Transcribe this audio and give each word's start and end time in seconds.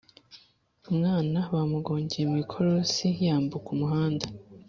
Umwana 0.91 1.39
bamugongeye 1.53 2.25
mwikorosi 2.31 3.07
yambuka 3.25 3.67
umuhanda 3.75 4.25